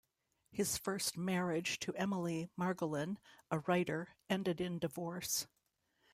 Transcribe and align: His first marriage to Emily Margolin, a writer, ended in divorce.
His 0.49 0.79
first 0.79 1.15
marriage 1.15 1.77
to 1.81 1.93
Emily 1.95 2.49
Margolin, 2.57 3.17
a 3.51 3.59
writer, 3.59 4.15
ended 4.31 4.59
in 4.59 4.79
divorce. 4.79 5.45